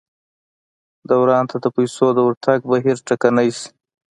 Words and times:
دوران 1.09 1.43
ته 1.51 1.57
د 1.63 1.65
پیسو 1.75 2.07
د 2.13 2.19
ورتګ 2.27 2.59
بهیر 2.71 2.97
ټکنی 3.07 3.49
شي. 3.57 3.67